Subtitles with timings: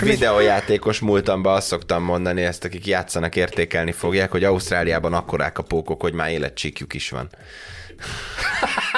[0.00, 6.00] videójátékos múltamban azt szoktam mondani, ezt akik játszanak, értékelni fogják, hogy Ausztráliában akkorák a pókok,
[6.00, 7.28] hogy már életcsíkjuk is van.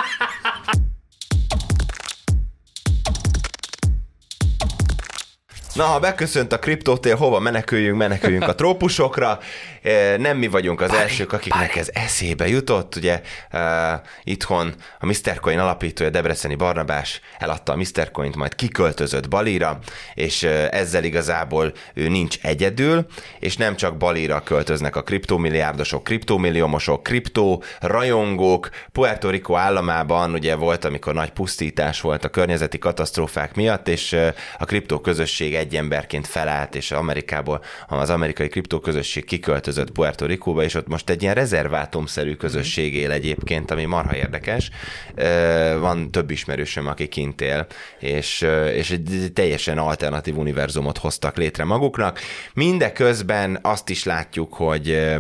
[5.75, 7.99] Na, ha beköszönt a kriptótél, hova meneküljünk?
[7.99, 9.39] Meneküljünk a trópusokra.
[9.83, 12.97] Eh, Nem mi vagyunk az elsők, akiknek ez eszébe jutott.
[12.97, 13.21] Ugye
[13.53, 13.61] uh,
[14.25, 15.41] itthon a Mr.
[15.41, 18.11] Coin alapítója Debreceni Barnabás eladta a Mr.
[18.11, 19.79] Coint, majd kiköltözött Balira,
[20.15, 23.07] és uh, ezzel igazából ő nincs egyedül,
[23.39, 28.71] és nem csak Balira költöznek a kriptomilliárdosok, kriptomilliómosok, kriptó rajongók.
[28.93, 34.29] Puerto Rico államában ugye volt, amikor nagy pusztítás volt a környezeti katasztrófák miatt, és uh,
[34.59, 40.63] a kriptó közösség egy emberként felállt, és Amerikából az amerikai kriptó közösség kiköltözött Puerto Ricóba,
[40.63, 44.71] és ott most egy ilyen rezervátumszerű közösség él egyébként, ami marha érdekes.
[45.81, 47.67] Van több ismerősöm, aki kint él,
[47.99, 52.21] és, és egy teljesen alternatív univerzumot hoztak létre maguknak.
[52.55, 55.15] Mindeközben azt is látjuk, hogy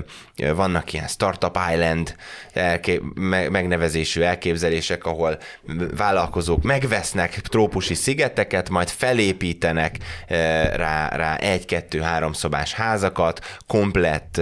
[0.55, 2.15] vannak ilyen Startup Island
[2.53, 5.39] elké- me- megnevezésű elképzelések, ahol
[5.97, 9.97] vállalkozók megvesznek trópusi szigeteket, majd felépítenek
[10.75, 14.41] rá, rá egy-kettő-három szobás házakat, komplett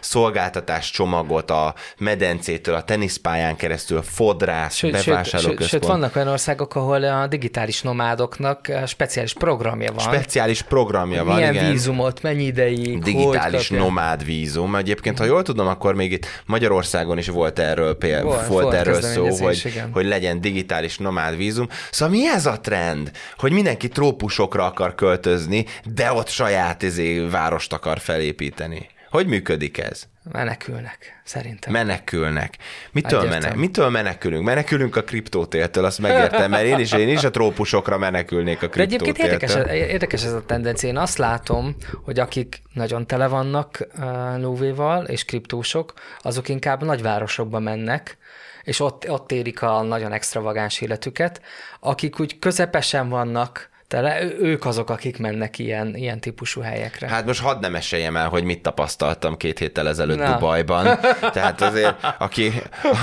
[0.00, 5.70] szolgáltatás csomagot a medencétől, a teniszpályán keresztül, fodrász, Sőt, sőt, sőt, bevásárlóközpont.
[5.70, 10.04] sőt, vannak olyan országok, ahol a digitális nomádoknak speciális programja van.
[10.14, 11.70] Speciális programja van, Milyen igen.
[11.70, 14.76] vízumot, mennyi ideig, digitális hogy nomád vízum.
[14.76, 19.00] Egyébként, ha jól tudom, akkor még itt Magyarországon is volt erről, például, Volt, volt, erről
[19.00, 19.90] szó, hogy, igen.
[19.92, 21.68] hogy legyen digitális nomád vízum.
[21.90, 27.72] Szóval mi ez a trend, hogy mindenki trópusokra akar költözni, de ott saját izé, várost
[27.72, 28.88] akar felépíteni?
[29.10, 30.02] Hogy működik ez?
[30.32, 31.72] Menekülnek, szerintem.
[31.72, 32.56] Menekülnek.
[32.92, 34.44] Mitől, mene, mitől menekülünk?
[34.44, 38.82] Menekülünk a kriptótéltől, azt megértem, mert én is, én is a trópusokra menekülnék a De
[38.82, 39.88] egyébként érdekes, kriptótéltől.
[39.90, 40.88] érdekes ez a tendencia.
[40.88, 47.58] Én azt látom, hogy akik nagyon tele vannak uh, lóvéval és kriptósok, azok inkább nagyvárosokba
[47.58, 48.18] mennek,
[48.62, 51.40] és ott, ott érik a nagyon extravagáns életüket.
[51.80, 57.08] Akik úgy közepesen vannak tele, ők azok, akik mennek ilyen, ilyen típusú helyekre.
[57.08, 60.32] Hát most hadd nem meséljem el, hogy mit tapasztaltam két héttel ezelőtt Na.
[60.32, 60.98] Dubajban.
[61.32, 62.52] Tehát azért, aki,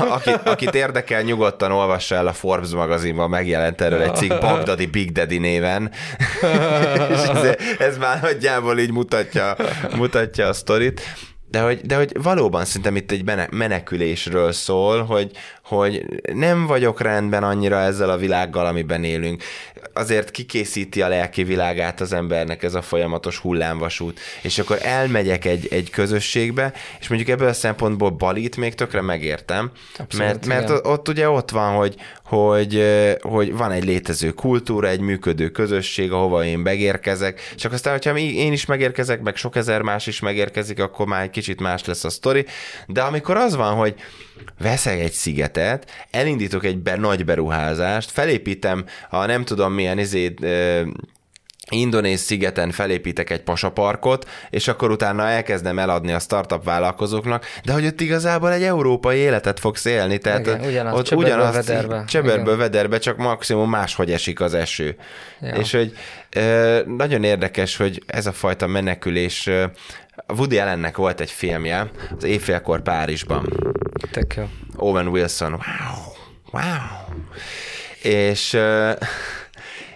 [0.09, 5.11] aki, akit érdekel, nyugodtan olvassa el a Forbes magazinban, megjelent erről egy cikk Bagdadi Big
[5.11, 5.91] Daddy néven.
[7.13, 9.55] És ez, ez már nagyjából így mutatja,
[9.95, 11.01] mutatja a sztorit.
[11.49, 15.31] De hogy, de hogy valóban szerintem itt egy mene- menekülésről szól, hogy,
[15.67, 19.43] hogy nem vagyok rendben annyira ezzel a világgal, amiben élünk.
[19.93, 25.67] Azért kikészíti a lelki világát az embernek ez a folyamatos hullámvasút, és akkor elmegyek egy,
[25.71, 30.81] egy közösségbe, és mondjuk ebből a szempontból Balit még tökre megértem, Abszolút, mert, mert igen.
[30.83, 32.83] ott ugye ott van, hogy, hogy,
[33.21, 38.51] hogy van egy létező kultúra, egy működő közösség, ahova én megérkezek, csak aztán, hogyha én
[38.51, 42.09] is megérkezek, meg sok ezer más is megérkezik, akkor már egy kicsit más lesz a
[42.09, 42.45] sztori,
[42.87, 43.95] de amikor az van, hogy
[44.59, 50.45] veszek egy szigetet, elindítok egy be, nagy beruházást, felépítem a nem tudom milyen izét,
[51.69, 57.85] indonéz szigeten felépítek egy pasaparkot, és akkor utána elkezdem eladni a startup vállalkozóknak, de hogy
[57.85, 62.03] ott igazából egy európai életet fogsz élni, tehát Igen, ugyanaz, ott ugyanazt, vederbe.
[62.07, 62.57] Csöbörből Igen.
[62.57, 64.95] vederbe, csak maximum máshogy esik az eső.
[65.41, 65.55] Ja.
[65.55, 65.93] És hogy
[66.97, 69.49] nagyon érdekes, hogy ez a fajta menekülés,
[70.27, 73.47] Woody Allennek volt egy filmje, az Éjfélkor Párizsban.
[74.11, 74.43] Tök jó.
[74.75, 75.61] Owen Wilson, wow,
[76.51, 77.15] wow.
[78.01, 78.57] És,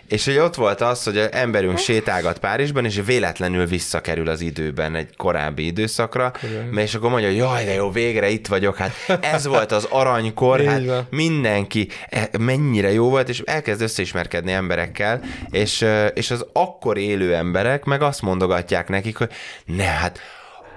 [0.08, 5.16] és hogy ott volt az, hogy emberünk sétálgat Párizsban, és véletlenül visszakerül az időben egy
[5.16, 6.32] korábbi időszakra,
[6.72, 9.88] mert és akkor mondja, hogy jaj, de jó, végre itt vagyok, hát ez volt az
[9.90, 16.98] aranykor, hát mindenki e, mennyire jó volt, és elkezd összeismerkedni emberekkel, és, és az akkor
[16.98, 19.30] élő emberek meg azt mondogatják nekik, hogy
[19.66, 20.20] ne, hát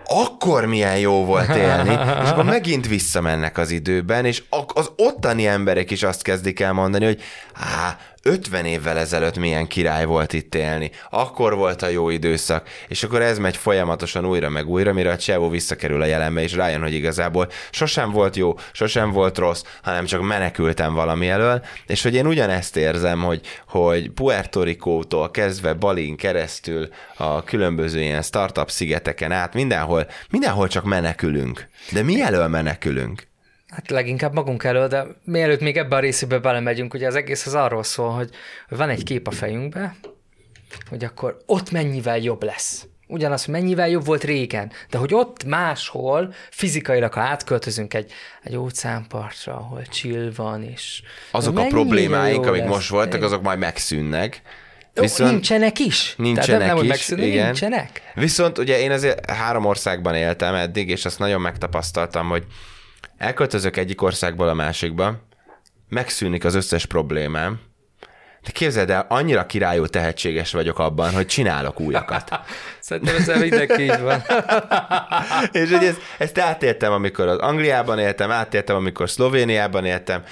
[0.06, 1.92] akkor milyen jó volt élni,
[2.22, 4.42] és akkor megint visszamennek az időben, és
[4.74, 7.22] az ottani emberek is azt kezdik el mondani, hogy
[7.54, 13.02] á, 50 évvel ezelőtt milyen király volt itt élni, akkor volt a jó időszak, és
[13.02, 16.80] akkor ez megy folyamatosan újra meg újra, mire a Csevó visszakerül a jelenbe, és rájön,
[16.80, 22.14] hogy igazából sosem volt jó, sosem volt rossz, hanem csak menekültem valami elől, és hogy
[22.14, 29.32] én ugyanezt érzem, hogy, hogy Puerto Rico-tól kezdve Balin keresztül a különböző ilyen startup szigeteken
[29.32, 31.68] át, mindenhol, mindenhol csak menekülünk.
[31.92, 33.32] De mi elől menekülünk?
[33.74, 37.54] Hát leginkább magunk elől, de mielőtt még ebbe a részébe belemegyünk, ugye az egész az
[37.54, 38.30] arról szól, hogy,
[38.68, 39.96] van egy kép a fejünkbe,
[40.88, 42.86] hogy akkor ott mennyivel jobb lesz.
[43.06, 48.12] Ugyanaz, hogy mennyivel jobb volt régen, de hogy ott máshol fizikailag, ha átköltözünk egy,
[48.42, 52.70] egy óceánpartra, ahol chill van, és Azok a problémáink, amik lesz.
[52.70, 54.42] most voltak, azok majd megszűnnek,
[55.00, 56.14] Viszont nincsenek is.
[56.16, 57.44] Nincsenek Tehát nem, nem, is, megszűnni, igen.
[57.44, 58.02] nincsenek.
[58.14, 62.44] Viszont ugye én azért három országban éltem eddig, és azt nagyon megtapasztaltam, hogy
[63.18, 65.14] elköltözök egyik országból a másikba,
[65.88, 67.60] megszűnik az összes problémám,
[68.44, 72.40] de képzeld el, annyira királyú tehetséges vagyok abban, hogy csinálok újakat.
[72.80, 74.22] Szerintem ezzel mindenki így van.
[75.62, 80.22] és hogy ezt, ezt átéltem, amikor az Angliában éltem, átéltem, amikor Szlovéniában éltem,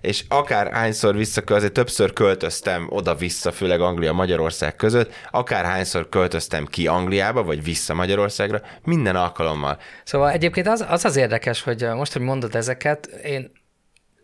[0.00, 6.86] és akár hányszor vissza, azért többször költöztem oda-vissza, főleg Anglia-Magyarország között, akár hányszor költöztem ki
[6.86, 9.78] Angliába, vagy vissza Magyarországra, minden alkalommal.
[10.04, 13.50] Szóval egyébként az az, az érdekes, hogy most, hogy mondod ezeket, én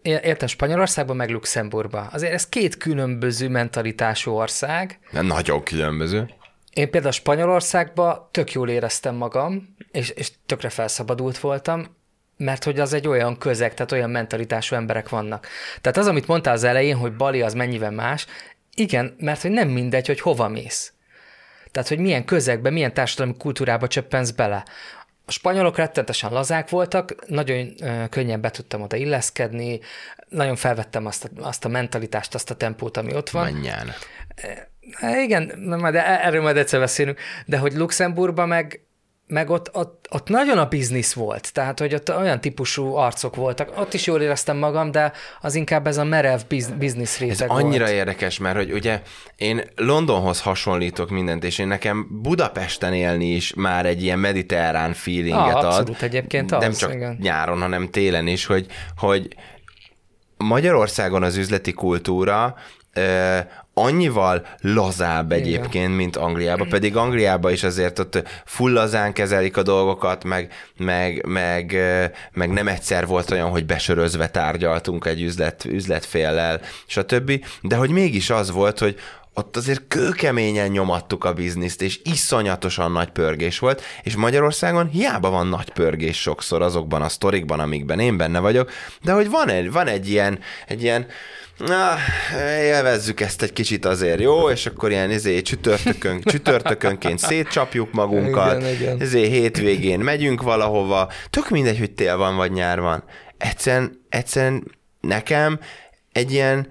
[0.02, 2.00] Értem, Spanyolországban, meg Luxemburgba.
[2.00, 4.98] Azért ez két különböző mentalitású ország.
[5.12, 6.30] De nagyon különböző.
[6.72, 11.96] Én például Spanyolországban tök jól éreztem magam, és, és tökre felszabadult voltam,
[12.42, 15.46] mert hogy az egy olyan közeg, tehát olyan mentalitású emberek vannak.
[15.80, 18.26] Tehát az, amit mondtál az elején, hogy Bali az mennyivel más,
[18.74, 20.92] igen, mert hogy nem mindegy, hogy hova mész.
[21.70, 24.64] Tehát, hogy milyen közegbe, milyen társadalmi kultúrába csöppensz bele.
[25.26, 27.74] A spanyolok rettentesen lazák voltak, nagyon
[28.10, 29.80] könnyen be tudtam oda illeszkedni,
[30.28, 33.52] nagyon felvettem azt a, azt a mentalitást, azt a tempót, ami ott van.
[33.52, 33.92] Mennyán.
[35.24, 38.80] Igen, majd e- erről majd egyszer beszélünk, de hogy Luxemburgban meg
[39.26, 43.78] meg ott, ott, ott nagyon a biznisz volt, tehát hogy ott olyan típusú arcok voltak.
[43.78, 47.56] Ott is jól éreztem magam, de az inkább ez a merev biz, biznisz réteg Ez
[47.56, 47.96] annyira volt.
[47.96, 49.02] érdekes, mert hogy ugye
[49.36, 55.54] én Londonhoz hasonlítok mindent, és én nekem Budapesten élni is már egy ilyen mediterrán feelinget
[55.54, 55.64] ah, ad.
[55.64, 57.18] Abszolút egyébként Nem az, csak igen.
[57.20, 58.66] nyáron, hanem télen is, hogy,
[58.96, 59.36] hogy
[60.36, 62.56] Magyarországon az üzleti kultúra
[63.74, 65.90] annyival lazább egyébként, Igen.
[65.90, 71.76] mint Angliában, pedig Angliában is azért ott full lazán kezelik a dolgokat, meg, meg, meg,
[72.32, 77.44] meg nem egyszer volt olyan, hogy besörözve tárgyaltunk egy üzlet, üzletféllel, stb.
[77.62, 78.98] De hogy mégis az volt, hogy
[79.34, 85.46] ott azért kőkeményen nyomattuk a bizniszt, és iszonyatosan nagy pörgés volt, és Magyarországon hiába van
[85.46, 88.70] nagy pörgés sokszor azokban a sztorikban, amikben én benne vagyok,
[89.02, 91.06] de hogy van egy, van egy ilyen, egy ilyen
[91.66, 91.96] na,
[92.60, 94.50] élvezzük ezt egy kicsit azért, jó?
[94.50, 99.00] És akkor ilyen izé, csütörtökön, csütörtökönként szétcsapjuk magunkat, Igen, igen.
[99.00, 103.04] izé, hétvégén megyünk valahova, tök mindegy, hogy tél van vagy nyár van.
[103.38, 104.64] Egyszerűen, egyszerűen
[105.00, 105.58] nekem
[106.12, 106.66] egy ilyen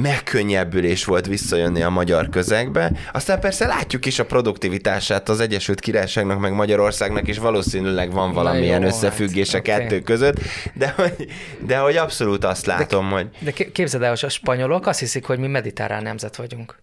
[0.00, 2.92] megkönnyebbülés volt visszajönni a magyar közegbe.
[3.12, 8.80] Aztán persze látjuk is a produktivitását az Egyesült Királyságnak, meg Magyarországnak, és valószínűleg van valamilyen
[8.80, 10.02] jó, összefüggés hát, a kettő oké.
[10.02, 10.40] között,
[10.74, 11.28] de hogy,
[11.66, 15.24] de hogy abszolút azt látom, hogy De ké- képzeld el, hogy a spanyolok azt hiszik,
[15.24, 16.78] hogy mi mediterrán nemzet vagyunk.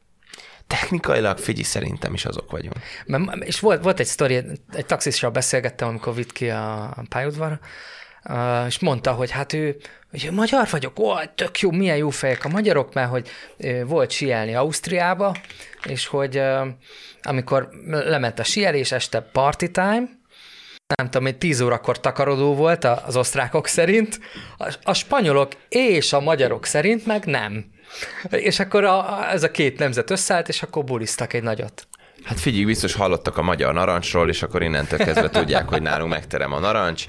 [0.67, 2.75] technikailag figyelj, szerintem is azok vagyunk.
[3.05, 4.43] Mert, és volt, volt egy sztori,
[4.73, 7.59] egy taxissal beszélgettem, amikor vitt ki a, pályaudvarra,
[8.67, 9.75] és mondta, hogy hát ő,
[10.11, 13.29] hogy magyar vagyok, ó, tök jó, milyen jó fejek a magyarok, mert hogy
[13.85, 15.35] volt sielni Ausztriába,
[15.87, 16.41] és hogy
[17.21, 20.19] amikor lement a sielés, este party time,
[20.95, 24.19] nem tudom, hogy 10 órakor takarodó volt az osztrákok szerint,
[24.57, 27.65] a, a spanyolok és a magyarok szerint meg nem.
[28.29, 31.87] És akkor a, ez a két nemzet összeállt, és akkor buliztak egy nagyot.
[32.23, 36.53] Hát figyelj, biztos hallottak a magyar narancsról, és akkor innentől kezdve tudják, hogy nálunk megterem
[36.53, 37.05] a narancs,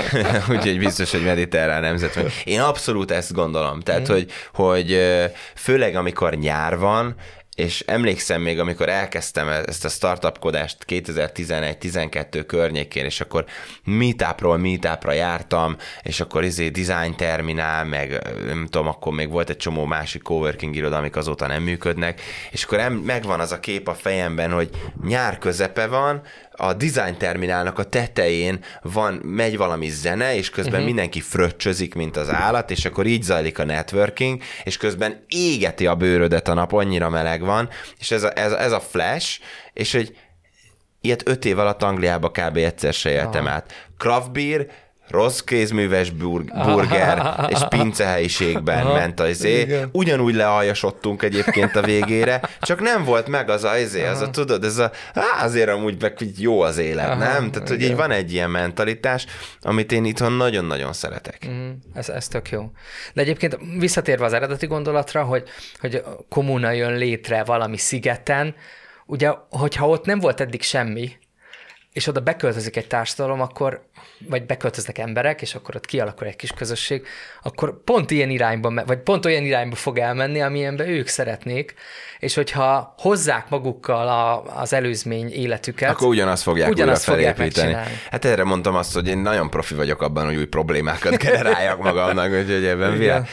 [0.50, 2.42] úgyhogy biztos, hogy mediterrán nemzet vagy.
[2.44, 3.80] Én abszolút ezt gondolom.
[3.80, 5.24] Tehát, hogy, hogy ö,
[5.54, 7.14] főleg amikor nyár van,
[7.54, 13.44] és emlékszem még, amikor elkezdtem ezt a startupkodást 2011-12 környékén, és akkor
[13.84, 19.56] meetupról meetupra jártam, és akkor izé design terminál, meg nem tudom, akkor még volt egy
[19.56, 23.88] csomó másik coworking iroda, amik azóta nem működnek, és akkor em, megvan az a kép
[23.88, 24.70] a fejemben, hogy
[25.04, 26.22] nyár közepe van,
[26.62, 30.86] a design terminálnak a tetején van, megy valami zene, és közben uh-huh.
[30.86, 35.94] mindenki fröccsözik, mint az állat, és akkor így zajlik a networking, és közben égeti a
[35.94, 39.40] bőrödet a nap, annyira meleg van, és ez a, ez, ez a flash,
[39.72, 40.16] és hogy
[41.00, 42.56] ilyet öt év alatt Angliába kb.
[42.56, 43.88] egyszer se éltem át.
[43.98, 44.66] Craft beer,
[45.08, 49.80] rossz kézműves burg- burger és pincehelyiségben Aha, ment az izé.
[49.92, 54.64] Ugyanúgy lealjasodtunk egyébként a végére, csak nem volt meg az a izé, az a tudod,
[54.64, 57.50] ez a, á, azért amúgy meg jó az élet, Aha, nem?
[57.50, 59.26] Tehát, hogy így van egy ilyen mentalitás,
[59.60, 61.46] amit én itthon nagyon-nagyon szeretek.
[61.48, 62.70] Mm, ez, ez tök jó.
[63.14, 65.48] De egyébként visszatérve az eredeti gondolatra, hogy,
[65.80, 68.54] hogy kommuna jön létre valami szigeten,
[69.06, 71.10] ugye, hogyha ott nem volt eddig semmi,
[71.92, 73.82] és oda beköltözik egy társadalom, akkor,
[74.28, 77.06] vagy beköltöznek emberek, és akkor ott kialakul egy kis közösség,
[77.42, 81.74] akkor pont ilyen irányba, vagy pont olyan irányba fog elmenni, amilyenbe ők szeretnék,
[82.18, 87.76] és hogyha hozzák magukkal a, az előzmény életüket, Akkor ugyanazt fogják Ugyanazt újra fogják felépíteni.
[88.10, 92.30] Hát erre mondtam azt, hogy én nagyon profi vagyok abban, hogy új problémákat generáljak magamnak,
[92.30, 93.28] úgyhogy ebben világ,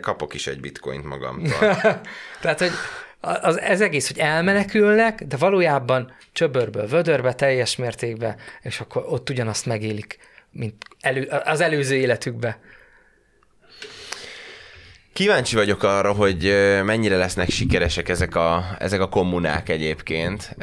[0.00, 1.76] kapok is egy bitcoint magamtól.
[2.42, 2.72] Tehát, hogy
[3.22, 9.66] az, ez egész, hogy elmenekülnek, de valójában csöbörből vödörbe teljes mértékben, és akkor ott ugyanazt
[9.66, 10.18] megélik,
[10.50, 12.58] mint elő, az előző életükbe.
[15.12, 16.42] Kíváncsi vagyok arra, hogy
[16.84, 20.56] mennyire lesznek sikeresek ezek a, ezek a kommunák egyébként.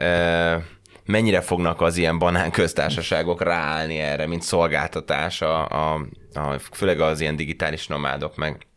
[1.06, 7.22] Mennyire fognak az ilyen banán köztársaságok ráállni erre, mint szolgáltatás, a, a, a, főleg az
[7.22, 8.68] ilyen digitális nomádok, meg,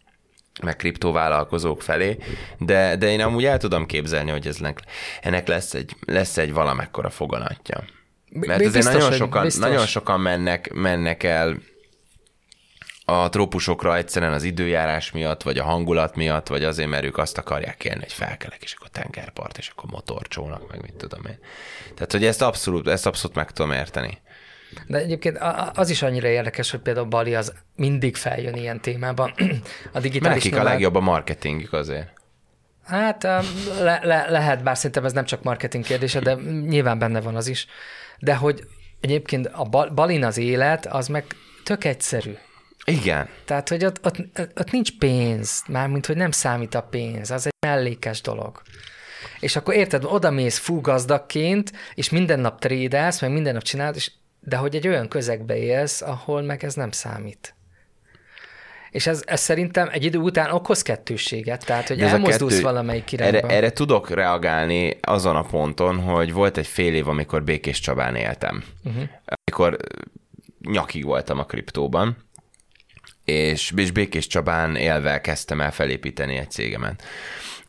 [0.63, 2.17] meg kriptovállalkozók felé,
[2.59, 4.59] de, de én amúgy el tudom képzelni, hogy ez
[5.21, 7.85] ennek lesz egy, lesz egy valamekkora foganatja.
[8.29, 11.57] Mert azért biztos, nagyon sokan, nagyon sokan mennek, mennek el
[13.05, 17.39] a trópusokra egyszerűen az időjárás miatt, vagy a hangulat miatt, vagy azért, mert ők azt
[17.39, 21.39] akarják élni, hogy felkelek, és akkor tengerpart, és akkor motorcsónak, meg mit tudom én.
[21.95, 24.21] Tehát, hogy ezt abszolút, ezt abszolút meg tudom érteni.
[24.87, 25.39] De egyébként
[25.75, 29.35] az is annyira érdekes, hogy például Bali az mindig feljön ilyen témában.
[29.93, 32.13] A digitális Nekik a legjobb a marketingük azért.
[32.85, 33.23] Hát
[33.81, 36.35] le, le, lehet, bár szerintem ez nem csak marketing kérdése, de
[36.69, 37.67] nyilván benne van az is.
[38.19, 38.65] De hogy
[39.01, 41.25] egyébként a Balin az élet, az meg
[41.65, 42.35] tök egyszerű.
[42.85, 43.29] Igen.
[43.45, 44.17] Tehát, hogy ott, ott,
[44.55, 48.63] ott nincs pénz, mármint, hogy nem számít a pénz, az egy mellékes dolog.
[49.41, 53.97] És akkor érted, oda mész full gazdagként, és minden nap trédelsz, meg minden nap csinálod,
[53.97, 54.11] és,
[54.45, 57.55] de hogy egy olyan közegbe élsz, ahol meg ez nem számít.
[58.91, 63.37] És ez, ez szerintem egy idő után okoz kettősséget, tehát hogy elmozdulsz kettő, valamelyik irányba.
[63.37, 68.15] Erre, erre tudok reagálni azon a ponton, hogy volt egy fél év, amikor Békés Csabán
[68.15, 68.65] éltem.
[68.85, 69.03] Uh-huh.
[69.25, 69.77] Amikor
[70.61, 72.17] nyakig voltam a kriptóban,
[73.25, 77.03] és, és Békés Csabán élve kezdtem el felépíteni egy cégemet.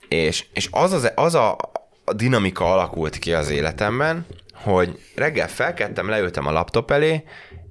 [0.07, 1.57] És, és az, az, az a,
[2.05, 4.25] a dinamika alakult ki az életemben,
[4.63, 7.23] hogy reggel felkeltem, leültem a laptop elé,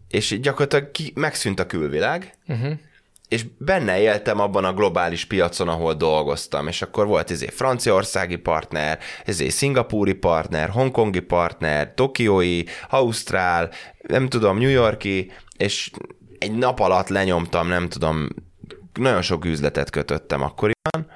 [0.08, 2.72] és gyakorlatilag ki, megszűnt a külvilág, uh-huh.
[3.28, 8.98] és benne éltem abban a globális piacon, ahol dolgoztam, és akkor volt ezé franciaországi partner,
[9.24, 13.70] ezé szingapúri partner, hongkongi partner, tokiói, ausztrál,
[14.00, 15.90] nem tudom, New Yorki, és
[16.38, 18.28] egy nap alatt lenyomtam, nem tudom,
[18.92, 21.10] nagyon sok üzletet kötöttem akkoriban,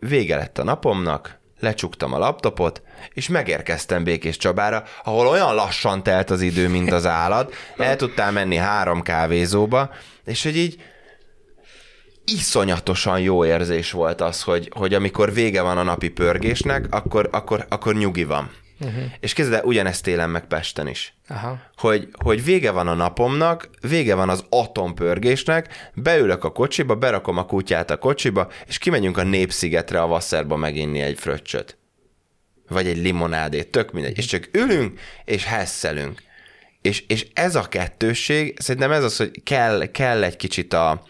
[0.00, 2.82] vége lett a napomnak, lecsuktam a laptopot,
[3.14, 8.32] és megérkeztem Békés Csabára, ahol olyan lassan telt az idő, mint az állat, el tudtál
[8.32, 9.90] menni három kávézóba,
[10.24, 10.82] és hogy így
[12.24, 17.66] iszonyatosan jó érzés volt az, hogy, hogy amikor vége van a napi pörgésnek, akkor, akkor,
[17.68, 18.50] akkor nyugi van.
[18.80, 19.02] Uh-huh.
[19.20, 21.14] És kezdve ugyanezt élem meg Pesten is.
[21.28, 21.60] Aha.
[21.76, 27.46] Hogy, hogy vége van a napomnak, vége van az atompörgésnek, beülök a kocsiba, berakom a
[27.46, 31.78] kutyát a kocsiba, és kimegyünk a Népszigetre a Vasszerba meginni egy fröccsöt.
[32.68, 34.18] Vagy egy limonádét, tök mindegy.
[34.18, 36.22] És csak ülünk, és hesszelünk.
[36.82, 41.02] És, és ez a kettősség, szerintem ez az, hogy kell, kell egy kicsit a,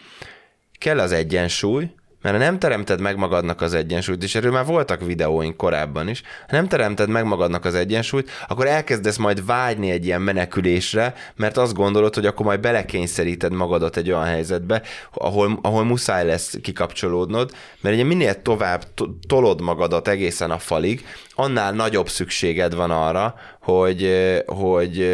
[0.77, 5.05] kell az egyensúly, mert ha nem teremted meg magadnak az egyensúlyt, és erről már voltak
[5.05, 10.05] videóink korábban is, ha nem teremted meg magadnak az egyensúlyt, akkor elkezdesz majd vágyni egy
[10.05, 14.81] ilyen menekülésre, mert azt gondolod, hogy akkor majd belekényszeríted magadat egy olyan helyzetbe,
[15.13, 17.51] ahol, ahol muszáj lesz kikapcsolódnod,
[17.81, 18.83] mert ugye minél tovább
[19.27, 24.11] tolod magadat egészen a falig, annál nagyobb szükséged van arra, hogy,
[24.45, 25.09] hogy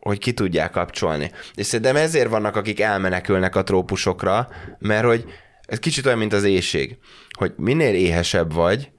[0.00, 1.30] hogy ki tudják kapcsolni.
[1.54, 4.48] És szerintem ezért vannak, akik elmenekülnek a trópusokra,
[4.78, 5.24] mert hogy
[5.70, 6.96] ez kicsit olyan, mint az éjség,
[7.38, 8.90] hogy minél éhesebb vagy,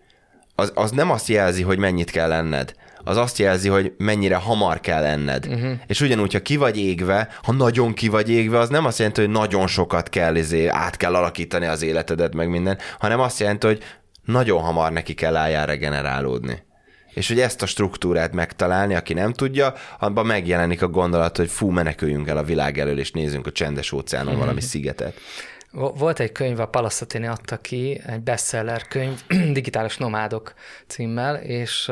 [0.56, 2.74] az, az nem azt jelzi, hogy mennyit kell lenned,
[3.04, 5.48] az azt jelzi, hogy mennyire hamar kell lenned.
[5.48, 5.72] Uh-huh.
[5.88, 9.22] És ugyanúgy, ha ki vagy égve, ha nagyon ki vagy égve, az nem azt jelenti,
[9.22, 13.68] hogy nagyon sokat kell, izé, át kell alakítani az életedet, meg minden, hanem azt jelenti,
[13.68, 13.84] hogy
[14.26, 16.64] nagyon hamar neki kell álljál regenerálódni.
[17.14, 21.70] És hogy ezt a struktúrát megtalálni, aki nem tudja, abban megjelenik a gondolat, hogy fú,
[21.70, 24.42] meneküljünk el a világ elől, és nézzünk a csendes óceánon uh-huh.
[24.42, 25.14] valami szigetet.
[25.72, 29.22] Volt egy könyv, a Palasztatini adta ki, egy bestseller könyv,
[29.54, 30.54] Digitális Nomádok
[30.88, 31.92] címmel, és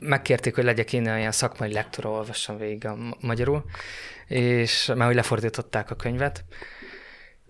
[0.00, 3.64] megkérték, hogy legyek én ilyen szakmai lektor, olvassam végig a magyarul,
[4.26, 6.44] és mert hogy lefordították a könyvet.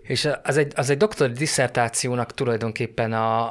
[0.02, 3.44] És az egy, az egy doktori diszertációnak tulajdonképpen a,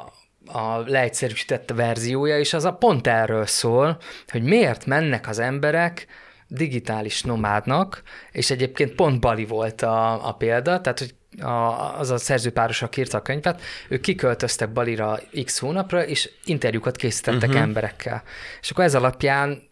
[0.46, 6.08] a leegyszerűsített verziója, és az a pont erről szól, hogy miért mennek az emberek
[6.48, 12.18] digitális nomádnak, és egyébként pont Bali volt a, a példa, tehát hogy a, az a
[12.18, 17.64] szerzőpáros, aki írta a könyvet, ők kiköltöztek Balira x hónapra, és interjúkat készítettek uh-huh.
[17.64, 18.24] emberekkel.
[18.62, 19.70] És akkor ez alapján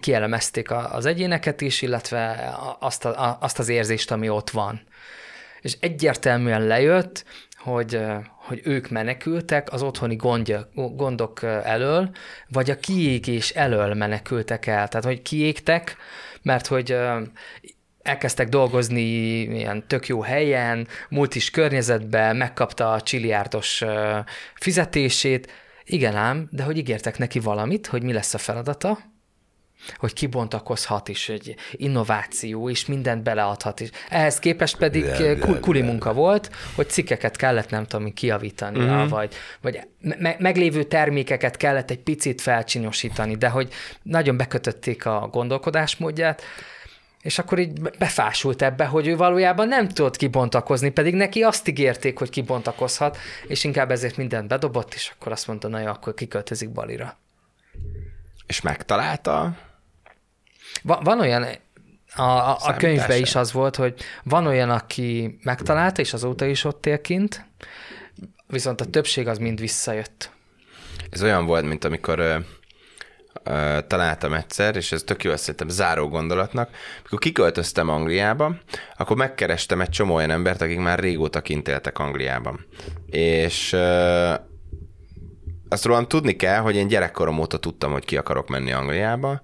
[0.00, 4.80] kielemezték az egyéneket is, illetve azt, a, azt az érzést, ami ott van.
[5.60, 7.24] És egyértelműen lejött,
[7.56, 12.10] hogy, hogy ők menekültek az otthoni gondja, gondok elől,
[12.48, 14.88] vagy a kiégés elől menekültek el.
[14.88, 15.96] Tehát, hogy kiégtek,
[16.42, 16.96] mert hogy
[18.06, 19.00] elkezdtek dolgozni
[19.40, 23.84] ilyen tök jó helyen, multis környezetben, megkapta a csiliárdos
[24.54, 25.52] fizetését.
[25.84, 28.98] Igen ám, de hogy ígértek neki valamit, hogy mi lesz a feladata,
[29.96, 33.90] hogy kibontakozhat is, egy innováció, és mindent beleadhat is.
[34.08, 39.08] Ehhez képest pedig le, kuli munka volt, hogy cikkeket kellett, nem tudom, kiavítani, uh-huh.
[39.08, 43.72] vagy, vagy me- meglévő termékeket kellett egy picit felcsinosítani, de hogy
[44.02, 46.42] nagyon bekötötték a gondolkodásmódját,
[47.26, 52.18] és akkor így befásult ebbe, hogy ő valójában nem tudott kibontakozni, pedig neki azt ígérték,
[52.18, 56.70] hogy kibontakozhat, és inkább ezért mindent bedobott, és akkor azt mondta, na jó, akkor kiköltözik
[56.70, 57.16] Balira.
[58.46, 59.56] És megtalálta?
[60.82, 61.46] Va- van olyan,
[62.14, 66.64] a, a, a könyvben is az volt, hogy van olyan, aki megtalálta, és azóta is
[66.64, 67.44] ott él kint,
[68.46, 70.30] viszont a többség az mind visszajött.
[71.10, 72.44] Ez olyan volt, mint amikor
[73.86, 76.70] találtam egyszer, és ez tök jó, szerintem záró gondolatnak.
[77.02, 78.56] Mikor kiköltöztem Angliába,
[78.96, 82.66] akkor megkerestem egy csomó olyan embert, akik már régóta kint éltek Angliában.
[83.06, 84.34] És uh,
[85.68, 89.42] azt rólam tudni kell, hogy én gyerekkorom óta tudtam, hogy ki akarok menni Angliába,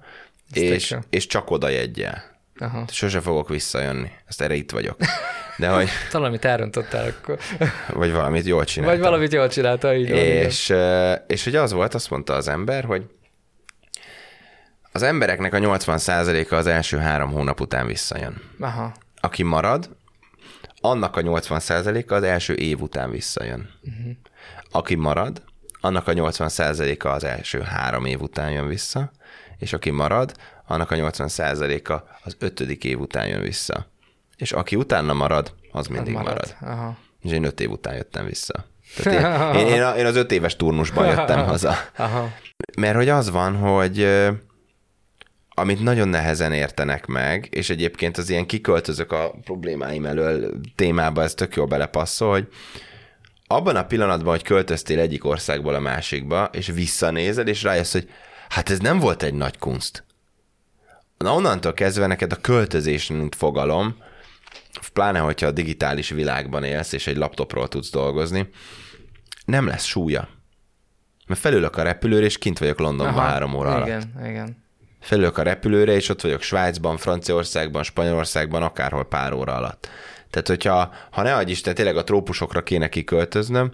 [0.53, 2.31] és, és csak oda jegyel.
[2.59, 2.85] Aha.
[2.89, 4.11] Sose fogok visszajönni.
[4.27, 4.97] Ezt erre itt vagyok.
[5.57, 5.89] De hogy...
[6.11, 7.39] Talán, amit elrontottál akkor.
[8.01, 8.99] Vagy valamit jól csináltam.
[8.99, 12.85] Vagy valamit jól csinálta, így és, van, és hogy az volt, azt mondta az ember,
[12.85, 13.03] hogy
[14.93, 18.41] az embereknek a 80%-a az első három hónap után visszajön.
[18.61, 18.93] Aha.
[19.21, 19.97] Aki marad,
[20.81, 23.71] annak a 80%-a az első év után visszajön.
[23.83, 24.13] Uh-huh.
[24.71, 25.43] Aki marad,
[25.81, 29.11] annak a 80%-a az első három év után jön vissza,
[29.59, 30.33] és aki marad,
[30.67, 31.93] annak a 80%-a
[32.25, 33.87] az ötödik év után jön vissza.
[34.37, 36.27] És aki utána marad, az mindig marad.
[36.29, 36.57] marad.
[36.61, 36.97] Aha.
[37.23, 38.65] És én öt év után jöttem vissza.
[39.03, 41.75] Tehát én, én, én az öt éves turnusban jöttem haza.
[41.97, 42.31] Aha.
[42.77, 44.09] Mert hogy az van, hogy
[45.55, 51.35] amit nagyon nehezen értenek meg, és egyébként az ilyen kiköltözök a problémáim elől témába, ez
[51.35, 52.49] tök jól belepasszol, hogy
[53.47, 58.09] abban a pillanatban, hogy költöztél egyik országból a másikba, és visszanézed, és rájössz, hogy
[58.49, 60.05] hát ez nem volt egy nagy kunst.
[61.19, 63.97] Na onnantól kezdve neked a költözés, mint fogalom,
[64.93, 68.49] pláne, hogyha a digitális világban élsz, és egy laptopról tudsz dolgozni,
[69.45, 70.29] nem lesz súlya.
[71.27, 74.05] Mert felülök a repülőre, és kint vagyok Londonban Aha, három óra igen, alatt.
[74.19, 74.62] Igen, igen
[75.03, 79.89] felülök a repülőre, és ott vagyok Svájcban, Franciaországban, Spanyolországban, akárhol pár óra alatt.
[80.31, 83.73] Tehát, hogyha ha ne adj Isten, tényleg a trópusokra kéne kiköltöznöm,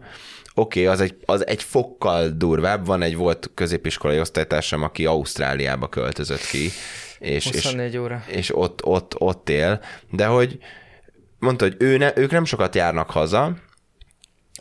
[0.55, 2.87] oké, okay, az, egy, az egy fokkal durvább.
[2.87, 6.71] Van egy volt középiskolai osztálytársam, aki Ausztráliába költözött ki.
[7.19, 8.25] És, 24 és, óra.
[8.27, 9.81] És ott, ott, ott él.
[10.11, 10.59] De hogy
[11.38, 13.57] mondta, hogy ő ne, ők nem sokat járnak haza,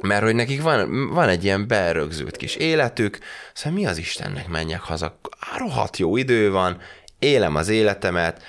[0.01, 3.19] mert hogy nekik van, van egy ilyen berögzült kis életük,
[3.53, 5.19] szóval mi az Istennek menjek haza?
[5.57, 6.81] Rohadt jó idő van,
[7.19, 8.43] élem az életemet,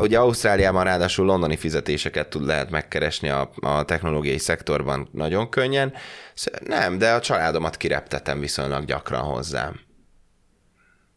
[0.00, 5.92] ugye Ausztráliában ráadásul londoni fizetéseket tud lehet megkeresni a, a technológiai szektorban nagyon könnyen.
[6.34, 9.80] Szóval nem, de a családomat kireptetem viszonylag gyakran hozzám.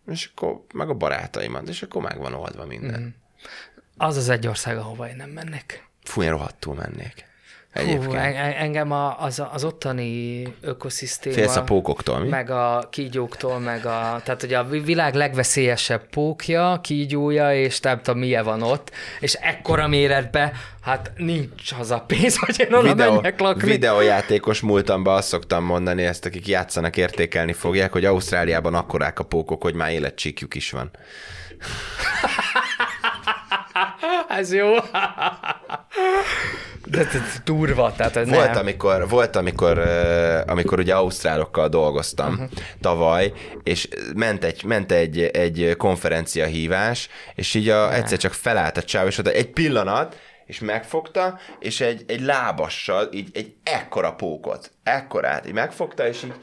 [0.08, 3.02] És akkor meg a barátaimat, és akkor meg van oldva minden.
[3.02, 3.08] Mm.
[3.98, 5.89] Az az egy ország, ahova én nem mennék.
[6.04, 7.26] Fú, én rohadtul mennék.
[7.74, 8.14] Hú,
[8.58, 11.36] engem az, az ottani ökoszisztéma...
[11.36, 12.28] Félsz a pókoktól, mi?
[12.28, 14.22] Meg a kígyóktól, meg a...
[14.24, 19.88] Tehát ugye a világ legveszélyesebb pókja, kígyója, és nem tudom, milyen van ott, és ekkora
[19.88, 23.72] méretben, hát nincs az a pénz, hogy én oda Videó, menjek lakni.
[23.72, 29.62] Videójátékos múltamban azt szoktam mondani, ezt akik játszanak, értékelni fogják, hogy Ausztráliában akkorák a pókok,
[29.62, 30.92] hogy már életcsíkjuk is van.
[34.28, 34.74] Ez jó.
[36.91, 38.58] De ez durva, tehát ez volt, nem.
[38.58, 39.80] amikor, volt, amikor,
[40.47, 42.49] amikor ugye ausztrálokkal dolgoztam uh-huh.
[42.82, 48.77] tavaly, és ment egy, ment egy, egy konferencia hívás, és így a, egyszer csak felállt
[48.77, 54.13] a csáv, és oda egy pillanat, és megfogta, és egy, egy lábassal, így egy ekkora
[54.13, 56.34] pókot, ekkorát, így megfogta, és így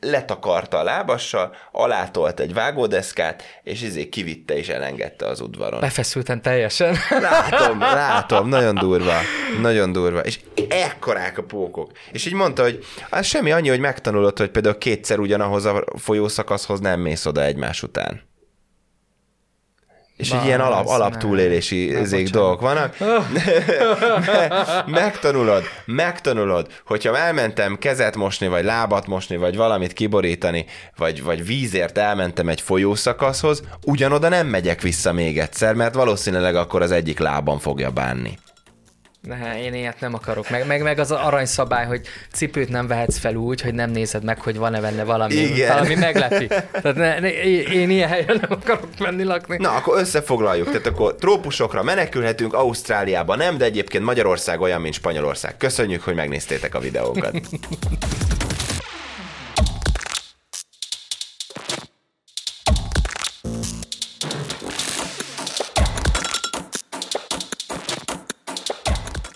[0.00, 5.80] letakarta a lábassal, alátolt egy vágódeszkát, és izé kivitte és elengedte az udvaron.
[5.80, 6.96] Befeszülten teljesen.
[7.20, 9.14] Látom, látom, nagyon durva,
[9.60, 10.20] nagyon durva.
[10.20, 11.92] És ekkorák a pókok.
[12.12, 16.80] És így mondta, hogy az semmi annyi, hogy megtanulod, hogy például kétszer ugyanahoz a folyószakaszhoz
[16.80, 18.27] nem mész oda egymás után.
[20.18, 22.96] És így ilyen alap, alap túlélési ezék dolgok vannak.
[24.86, 30.64] megtanulod, megtanulod, hogyha elmentem kezet mosni, vagy lábat mosni, vagy valamit kiborítani,
[30.96, 36.82] vagy, vagy vízért elmentem egy folyószakaszhoz, ugyanoda nem megyek vissza még egyszer, mert valószínűleg akkor
[36.82, 38.38] az egyik lábam fogja bánni.
[39.22, 40.50] Ne, én ilyet nem akarok.
[40.50, 42.00] Meg, meg, meg az aranyszabály, hogy
[42.32, 45.72] cipőt nem vehetsz fel úgy, hogy nem nézed meg, hogy van-e benne valami, Igen.
[45.72, 46.46] valami meglepi.
[46.46, 49.56] Tehát ne, ne, én ilyen helyen nem akarok menni lakni.
[49.56, 50.66] Na, akkor összefoglaljuk.
[50.66, 55.56] Tehát akkor trópusokra menekülhetünk, Ausztráliába nem, de egyébként Magyarország olyan, mint Spanyolország.
[55.56, 57.40] Köszönjük, hogy megnéztétek a videókat.